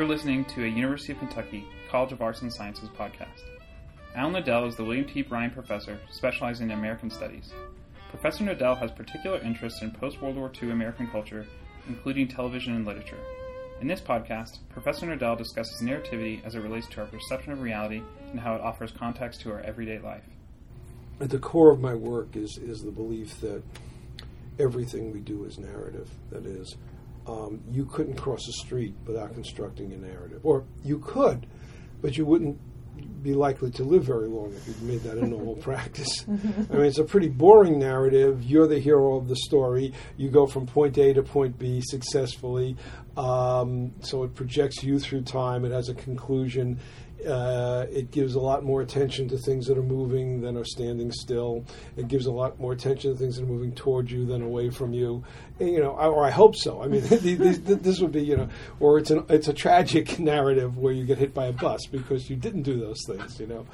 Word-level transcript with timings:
You're 0.00 0.08
listening 0.08 0.46
to 0.46 0.64
a 0.64 0.66
University 0.66 1.12
of 1.12 1.18
Kentucky 1.18 1.68
College 1.90 2.12
of 2.12 2.22
Arts 2.22 2.40
and 2.40 2.50
Sciences 2.50 2.88
podcast. 2.98 3.42
Alan 4.16 4.32
Nadel 4.32 4.66
is 4.66 4.74
the 4.74 4.82
William 4.82 5.06
T. 5.06 5.20
Bryan 5.20 5.50
Professor 5.50 6.00
specializing 6.10 6.70
in 6.70 6.78
American 6.78 7.10
Studies. 7.10 7.52
Professor 8.08 8.44
Nadel 8.44 8.78
has 8.78 8.90
particular 8.90 9.38
interests 9.40 9.82
in 9.82 9.90
post 9.90 10.22
World 10.22 10.36
War 10.36 10.50
II 10.62 10.70
American 10.70 11.06
culture, 11.08 11.46
including 11.86 12.28
television 12.28 12.76
and 12.76 12.86
literature. 12.86 13.18
In 13.82 13.88
this 13.88 14.00
podcast, 14.00 14.60
Professor 14.70 15.04
Nadel 15.04 15.36
discusses 15.36 15.82
narrativity 15.82 16.42
as 16.46 16.54
it 16.54 16.60
relates 16.60 16.86
to 16.86 17.02
our 17.02 17.06
perception 17.06 17.52
of 17.52 17.60
reality 17.60 18.00
and 18.30 18.40
how 18.40 18.54
it 18.54 18.62
offers 18.62 18.92
context 18.92 19.42
to 19.42 19.52
our 19.52 19.60
everyday 19.60 19.98
life. 19.98 20.24
At 21.20 21.28
the 21.28 21.38
core 21.38 21.72
of 21.72 21.78
my 21.78 21.94
work 21.94 22.36
is, 22.36 22.56
is 22.56 22.80
the 22.80 22.90
belief 22.90 23.38
that 23.42 23.62
everything 24.58 25.12
we 25.12 25.20
do 25.20 25.44
is 25.44 25.58
narrative. 25.58 26.08
That 26.30 26.46
is, 26.46 26.74
um, 27.26 27.60
you 27.70 27.84
couldn't 27.84 28.16
cross 28.16 28.46
a 28.48 28.52
street 28.52 28.94
without 29.06 29.34
constructing 29.34 29.92
a 29.92 29.96
narrative. 29.96 30.40
Or 30.42 30.64
you 30.84 30.98
could, 30.98 31.46
but 32.00 32.16
you 32.16 32.24
wouldn't 32.24 32.58
be 33.22 33.34
likely 33.34 33.70
to 33.70 33.84
live 33.84 34.04
very 34.04 34.28
long 34.28 34.52
if 34.54 34.66
you'd 34.66 34.82
made 34.82 35.02
that 35.02 35.18
a 35.18 35.26
normal 35.26 35.56
practice. 35.68 36.24
I 36.28 36.32
mean, 36.32 36.84
it's 36.84 36.98
a 36.98 37.04
pretty 37.04 37.28
boring 37.28 37.78
narrative. 37.78 38.42
You're 38.42 38.66
the 38.66 38.78
hero 38.78 39.16
of 39.16 39.28
the 39.28 39.36
story. 39.36 39.92
You 40.16 40.30
go 40.30 40.46
from 40.46 40.66
point 40.66 40.96
A 40.98 41.12
to 41.14 41.22
point 41.22 41.58
B 41.58 41.80
successfully. 41.82 42.76
Um, 43.20 43.92
so 44.00 44.22
it 44.22 44.34
projects 44.34 44.82
you 44.82 44.98
through 44.98 45.22
time. 45.22 45.66
It 45.66 45.72
has 45.72 45.90
a 45.90 45.94
conclusion. 45.94 46.78
Uh, 47.28 47.84
it 47.90 48.10
gives 48.10 48.34
a 48.34 48.40
lot 48.40 48.64
more 48.64 48.80
attention 48.80 49.28
to 49.28 49.36
things 49.36 49.66
that 49.66 49.76
are 49.76 49.82
moving 49.82 50.40
than 50.40 50.56
are 50.56 50.64
standing 50.64 51.12
still. 51.12 51.66
It 51.98 52.08
gives 52.08 52.24
a 52.24 52.32
lot 52.32 52.58
more 52.58 52.72
attention 52.72 53.12
to 53.12 53.18
things 53.18 53.36
that 53.36 53.42
are 53.42 53.46
moving 53.46 53.72
towards 53.72 54.10
you 54.10 54.24
than 54.24 54.40
away 54.40 54.70
from 54.70 54.94
you. 54.94 55.22
And, 55.58 55.68
you 55.68 55.80
know, 55.80 55.90
or 55.90 56.24
I 56.24 56.30
hope 56.30 56.56
so. 56.56 56.82
I 56.82 56.86
mean, 56.86 57.02
this 57.10 58.00
would 58.00 58.12
be, 58.12 58.22
you 58.22 58.38
know, 58.38 58.48
or 58.78 58.96
it's 58.96 59.10
an 59.10 59.26
it's 59.28 59.48
a 59.48 59.52
tragic 59.52 60.18
narrative 60.18 60.78
where 60.78 60.94
you 60.94 61.04
get 61.04 61.18
hit 61.18 61.34
by 61.34 61.48
a 61.48 61.52
bus 61.52 61.84
because 61.92 62.30
you 62.30 62.36
didn't 62.36 62.62
do 62.62 62.80
those 62.80 63.04
things. 63.06 63.38
You 63.38 63.48
know, 63.48 63.66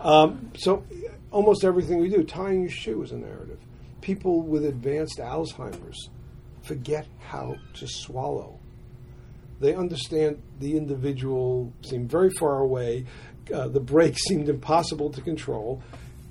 um, 0.00 0.52
so 0.56 0.84
almost 1.32 1.64
everything 1.64 1.98
we 1.98 2.08
do, 2.08 2.22
tying 2.22 2.60
your 2.60 2.70
shoe 2.70 3.02
is 3.02 3.10
a 3.10 3.16
narrative. 3.16 3.58
People 4.00 4.42
with 4.42 4.64
advanced 4.64 5.18
Alzheimer's 5.18 6.08
forget 6.62 7.08
how 7.18 7.56
to 7.74 7.88
swallow 7.88 8.60
they 9.62 9.74
understand 9.74 10.42
the 10.58 10.76
individual 10.76 11.72
seemed 11.82 12.10
very 12.10 12.30
far 12.38 12.58
away. 12.58 13.06
Uh, 13.52 13.68
the 13.68 13.80
brake 13.80 14.18
seemed 14.28 14.48
impossible 14.48 15.10
to 15.10 15.20
control. 15.20 15.82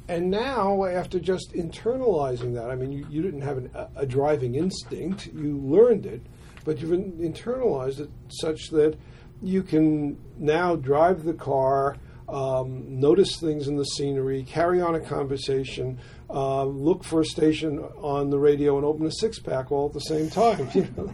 And 0.08 0.30
now, 0.30 0.84
after 0.84 1.20
just 1.20 1.54
internalizing 1.54 2.54
that, 2.56 2.70
I 2.70 2.76
mean, 2.76 2.92
you, 2.92 3.08
you 3.10 3.22
didn't 3.22 3.42
have 3.42 3.58
an, 3.58 3.72
a, 3.96 4.06
driving 4.06 4.56
instinct, 4.56 5.28
you 5.28 5.58
learned 5.58 6.06
it, 6.06 6.22
but 6.66 6.80
you've 6.80 6.92
internalized 6.92 8.02
it 8.02 8.10
such 8.28 8.70
that 8.72 8.98
you 9.42 9.64
can 9.64 10.20
now 10.38 10.76
drive 10.76 11.24
the 11.24 11.34
car, 11.34 11.96
um, 12.28 13.00
notice 13.00 13.40
things 13.40 13.70
in 13.70 13.78
the 13.78 13.86
scenery, 13.86 14.44
carry 14.44 14.82
on 14.82 14.96
a 14.96 15.00
conversation, 15.00 15.98
uh, 16.30 16.66
look 16.66 17.06
for 17.06 17.22
a 17.22 17.26
station 17.26 17.80
on 17.80 18.30
the 18.30 18.38
radio, 18.38 18.76
and 18.76 18.86
open 18.86 19.06
a 19.06 19.12
six 19.12 19.40
pack 19.40 19.72
all 19.72 19.88
at 19.88 19.94
the 19.94 20.00
same 20.00 20.30
time. 20.30 20.70
You 20.76 20.88
know, 20.98 21.14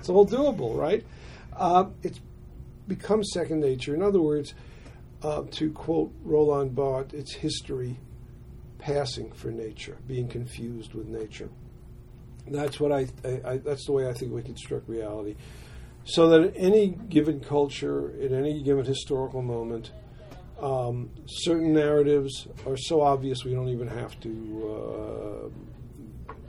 it's, 0.00 0.08
all 0.08 0.26
doable, 0.26 0.76
right? 0.76 1.04
Uh, 1.56 1.86
it's 2.02 2.20
become 2.88 3.22
second 3.22 3.60
nature. 3.60 3.94
In 3.94 4.02
other 4.02 4.20
words, 4.20 4.54
uh, 5.22 5.42
to 5.52 5.70
quote 5.72 6.12
Roland 6.24 6.74
Barthes, 6.74 7.14
it's 7.14 7.34
history 7.34 7.96
passing 8.78 9.30
for 9.32 9.50
nature, 9.50 9.98
being 10.06 10.26
confused 10.28 10.94
with 10.94 11.06
nature. 11.06 11.50
That's 12.46 12.80
what 12.80 12.90
I, 12.90 13.06
I, 13.24 13.40
I, 13.44 13.56
that's 13.58 13.86
the 13.86 13.92
way 13.92 14.08
I 14.08 14.12
think 14.12 14.32
we 14.32 14.42
construct 14.42 14.88
reality. 14.88 15.36
So 16.04 16.28
that 16.30 16.40
at 16.40 16.52
any 16.56 16.88
given 16.88 17.40
culture, 17.40 18.12
at 18.22 18.32
any 18.32 18.62
given 18.62 18.84
historical 18.84 19.42
moment, 19.42 19.92
um, 20.60 21.10
certain 21.26 21.72
narratives 21.72 22.48
are 22.66 22.76
so 22.76 23.00
obvious 23.02 23.44
we 23.44 23.52
don't 23.52 23.68
even 23.68 23.88
have 23.88 24.18
to 24.20 25.50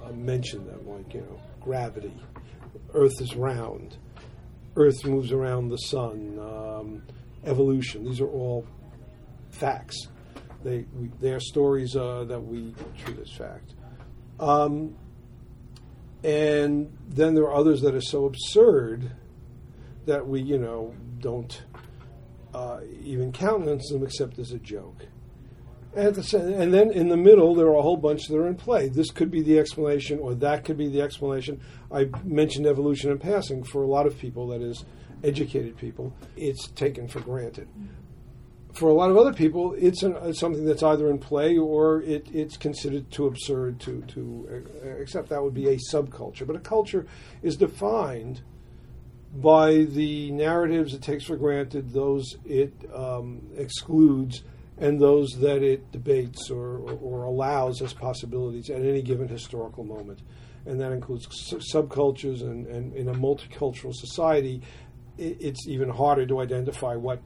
uh, 0.01 0.12
mention 0.13 0.66
them, 0.66 0.88
like 0.88 1.13
you 1.13 1.22
know, 1.22 1.39
gravity, 1.62 2.13
Earth 2.94 3.22
is 3.22 3.35
round. 3.35 3.97
Earth 4.75 5.06
moves 5.06 5.31
around 5.31 5.69
the 5.69 5.78
sun, 5.78 6.40
um, 6.40 7.03
evolution. 7.46 8.06
These 8.06 8.22
are 8.22 8.29
all 8.29 8.66
facts. 9.50 10.07
They, 10.63 10.85
we, 10.94 11.09
they 11.19 11.34
are 11.34 11.40
stories 11.40 11.96
uh, 11.96 12.25
that 12.25 12.40
we 12.40 12.74
treat 13.03 13.19
as 13.19 13.31
fact. 13.31 13.74
Um, 14.40 14.96
and 16.24 16.96
then 17.09 17.34
there 17.34 17.46
are 17.46 17.56
others 17.56 17.81
that 17.81 17.96
are 17.96 18.01
so 18.01 18.25
absurd 18.25 19.12
that 20.06 20.25
we, 20.25 20.41
you 20.41 20.57
know, 20.57 20.94
don't 21.19 21.63
uh, 22.53 22.81
even 23.01 23.31
countenance 23.31 23.90
them 23.90 24.03
except 24.03 24.40
as 24.40 24.51
a 24.51 24.59
joke. 24.59 25.06
And, 25.94 26.16
the, 26.16 26.38
and 26.38 26.74
then 26.74 26.91
in 26.91 27.09
the 27.09 27.18
middle, 27.18 27.53
there 27.53 27.68
are 27.68 27.75
a 27.75 27.81
whole 27.81 27.97
bunch 27.97 28.28
that 28.28 28.38
are 28.38 28.47
in 28.47 28.56
play. 28.56 28.88
This 28.88 29.12
could 29.12 29.29
be 29.29 29.41
the 29.41 29.59
explanation, 29.59 30.19
or 30.19 30.34
that 30.35 30.63
could 30.63 30.78
be 30.78 30.88
the 30.88 31.02
explanation. 31.02 31.59
I 31.91 32.09
mentioned 32.24 32.66
evolution 32.66 33.12
in 33.12 33.19
passing. 33.19 33.63
For 33.63 33.84
a 33.84 33.88
lot 33.88 34.07
of 34.07 34.18
people, 34.18 34.47
that 34.47 34.62
is, 34.62 34.85
educated 35.24 35.78
people, 35.78 36.13
it's 36.35 36.68
taken 36.72 37.07
for 37.07 37.19
granted. 37.19 37.68
For 38.74 38.88
a 38.88 38.94
lot 38.94 39.12
of 39.12 39.18
other 39.18 39.34
people, 39.34 39.75
it's, 39.78 40.01
an, 40.03 40.16
it's 40.24 40.40
something 40.40 40.66
that's 40.66 40.81
either 40.81 41.09
in 41.09 41.19
play 41.19 41.57
or 41.57 42.01
it, 42.03 42.28
it's 42.34 42.56
considered 42.56 43.12
too 43.12 43.28
absurd 43.28 43.81
to, 43.81 44.01
to 44.13 44.66
accept. 45.01 45.30
That 45.30 45.44
would 45.44 45.53
be 45.53 45.68
a 45.68 45.78
subculture. 45.94 46.47
But 46.47 46.56
a 46.56 46.59
culture 46.59 47.06
is 47.44 47.57
defined 47.57 48.41
by 49.34 49.84
the 49.84 50.31
narratives 50.31 50.94
it 50.94 51.01
takes 51.01 51.25
for 51.25 51.38
granted, 51.38 51.91
those 51.91 52.35
it 52.46 52.74
um, 52.94 53.41
excludes 53.57 54.44
and 54.81 55.00
those 55.00 55.30
that 55.40 55.62
it 55.62 55.92
debates 55.92 56.50
or, 56.50 56.78
or, 56.78 56.94
or, 56.94 57.24
allows 57.24 57.84
as 57.84 57.94
possibilities 57.94 58.69
at 58.72 58.81
any 58.81 59.03
given 59.03 59.28
historical 59.28 59.84
moment. 59.84 60.19
And 60.66 60.81
that 60.81 60.92
includes 60.92 61.28
subcultures, 61.74 62.42
and, 62.42 62.66
and 62.66 62.94
in 62.94 63.08
a 63.08 63.14
multicultural 63.14 63.94
society, 63.94 64.62
it, 65.19 65.38
it's 65.40 65.68
even 65.68 65.88
harder 65.88 66.25
to 66.25 66.42
identify 66.42 66.96
what 66.96 67.22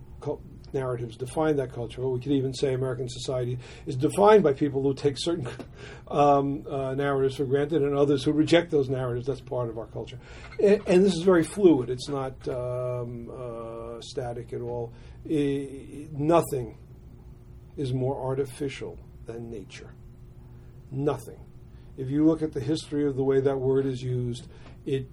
narratives 0.74 1.16
define 1.16 1.56
that 1.56 1.72
culture. 1.72 2.06
We 2.08 2.20
could 2.20 2.34
even 2.34 2.54
say 2.54 2.74
American 2.74 3.08
society 3.08 3.58
is 3.86 3.96
defined 3.96 4.44
by 4.44 4.52
people 4.52 4.84
who 4.84 4.94
take 4.94 5.16
certain 5.18 5.48
um, 6.10 6.66
uh, 6.70 6.94
narratives 6.94 7.38
for 7.38 7.46
granted 7.46 7.84
and 7.84 7.96
others 7.96 8.26
who 8.26 8.34
reject 8.34 8.70
those 8.70 8.90
narratives. 8.90 9.28
That's 9.28 9.40
part 9.40 9.70
of 9.70 9.78
our 9.78 9.88
culture. 9.88 10.20
And, 10.62 10.82
and 10.88 11.06
this 11.06 11.14
is 11.14 11.24
very 11.24 11.44
fluid, 11.44 11.90
it's 11.90 12.10
not 12.10 12.34
um, 12.50 13.32
uh, 13.32 14.02
static 14.02 14.52
at 14.52 14.60
all. 14.60 14.92
It, 15.24 16.12
nothing 16.12 16.78
is 17.78 17.94
more 17.94 18.20
artificial 18.22 18.98
than 19.26 19.50
nature. 19.50 19.92
Nothing. 20.92 21.40
If 21.98 22.10
you 22.10 22.26
look 22.26 22.42
at 22.42 22.54
the 22.54 22.60
history 22.60 23.08
of 23.08 23.16
the 23.16 23.24
way 23.24 23.40
that 23.40 23.58
word 23.58 23.86
is 23.86 24.02
used, 24.04 24.48
it 24.86 25.08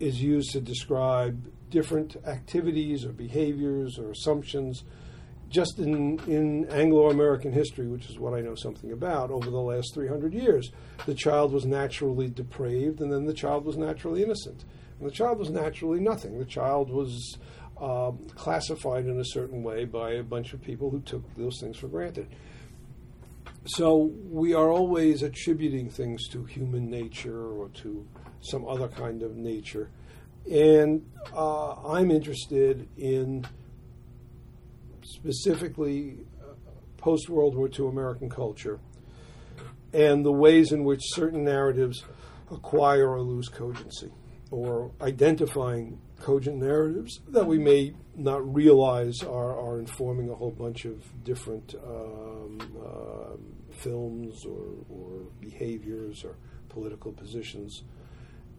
is 0.00 0.22
used 0.22 0.50
to 0.52 0.60
describe 0.60 1.50
different 1.70 2.16
activities 2.26 3.04
or 3.04 3.12
behaviors 3.12 3.98
or 3.98 4.10
assumptions 4.10 4.84
just 5.52 5.78
in, 5.78 6.18
in 6.26 6.66
Anglo 6.70 7.10
American 7.10 7.52
history, 7.52 7.86
which 7.86 8.08
is 8.08 8.18
what 8.18 8.32
I 8.32 8.40
know 8.40 8.54
something 8.54 8.90
about, 8.90 9.30
over 9.30 9.50
the 9.50 9.58
last 9.58 9.92
300 9.94 10.32
years. 10.32 10.72
The 11.04 11.14
child 11.14 11.52
was 11.52 11.66
naturally 11.66 12.28
depraved, 12.28 13.00
and 13.00 13.12
then 13.12 13.26
the 13.26 13.34
child 13.34 13.66
was 13.66 13.76
naturally 13.76 14.22
innocent. 14.22 14.64
And 14.98 15.06
the 15.06 15.12
child 15.12 15.38
was 15.38 15.50
naturally 15.50 16.00
nothing. 16.00 16.38
The 16.38 16.46
child 16.46 16.90
was 16.90 17.36
uh, 17.80 18.12
classified 18.34 19.06
in 19.06 19.18
a 19.18 19.24
certain 19.24 19.62
way 19.62 19.84
by 19.84 20.12
a 20.12 20.22
bunch 20.22 20.52
of 20.52 20.62
people 20.62 20.90
who 20.90 21.00
took 21.00 21.22
those 21.34 21.58
things 21.60 21.76
for 21.76 21.88
granted. 21.88 22.28
So 23.66 24.10
we 24.28 24.54
are 24.54 24.70
always 24.70 25.22
attributing 25.22 25.88
things 25.88 26.28
to 26.28 26.44
human 26.44 26.90
nature 26.90 27.46
or 27.46 27.68
to 27.82 28.06
some 28.40 28.66
other 28.66 28.88
kind 28.88 29.22
of 29.22 29.36
nature. 29.36 29.90
And 30.50 31.08
uh, 31.32 31.74
I'm 31.88 32.10
interested 32.10 32.88
in 32.96 33.46
specifically 35.02 36.18
uh, 36.40 36.54
post 36.96 37.28
World 37.28 37.54
War 37.54 37.68
II 37.68 37.88
American 37.88 38.28
culture 38.28 38.80
and 39.92 40.24
the 40.24 40.32
ways 40.32 40.72
in 40.72 40.84
which 40.84 41.00
certain 41.04 41.44
narratives 41.44 42.04
acquire 42.50 43.08
or 43.08 43.20
lose 43.20 43.48
cogency, 43.48 44.10
or 44.52 44.92
identifying 45.00 45.98
cogent 46.20 46.58
narratives 46.58 47.20
that 47.28 47.46
we 47.46 47.58
may 47.58 47.94
not 48.14 48.54
realize 48.54 49.22
are, 49.22 49.58
are 49.58 49.78
informing 49.78 50.28
a 50.28 50.34
whole 50.34 50.50
bunch 50.50 50.84
of 50.84 51.02
different 51.24 51.74
um, 51.84 52.60
uh, 52.86 53.36
films 53.74 54.44
or, 54.44 54.62
or 54.90 55.22
behaviors 55.40 56.22
or 56.22 56.36
political 56.68 57.12
positions. 57.12 57.82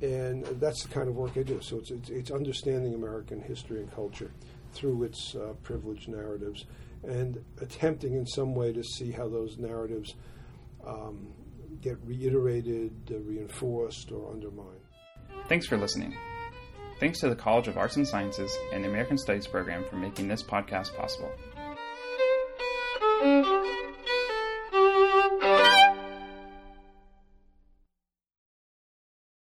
And 0.02 0.44
that's 0.60 0.84
the 0.84 0.90
kind 0.90 1.08
of 1.08 1.16
work 1.16 1.38
I 1.38 1.44
do. 1.44 1.62
So 1.62 1.78
it's, 1.78 1.92
it's, 1.92 2.10
it's 2.10 2.32
understanding 2.32 2.96
American 2.96 3.40
history 3.40 3.80
and 3.80 3.94
culture 3.94 4.32
through 4.74 5.04
its 5.04 5.36
uh, 5.36 5.54
privileged 5.62 6.10
narratives 6.10 6.66
and 7.04 7.44
attempting 7.62 8.16
in 8.16 8.26
some 8.26 8.56
way 8.56 8.74
to 8.74 8.84
see 8.84 9.12
how 9.12 9.30
those 9.30 9.60
narratives 9.60 10.16
um, 10.86 11.28
get 11.82 11.98
reiterated, 12.04 12.92
uh, 13.12 13.20
reinforced, 13.20 14.12
or 14.12 14.32
undermined. 14.32 14.83
Thanks 15.48 15.68
for 15.68 15.78
listening. 15.78 16.16
Thanks 17.00 17.20
to 17.20 17.30
the 17.30 17.36
College 17.36 17.68
of 17.68 17.78
Arts 17.78 17.98
and 17.98 18.08
Sciences 18.08 18.56
and 18.72 18.84
the 18.84 18.90
American 18.90 19.18
Studies 19.18 19.48
program 19.48 19.84
for 19.90 19.98
making 19.98 20.28
this 20.28 20.42
podcast 20.42 20.96
possible. 20.96 21.32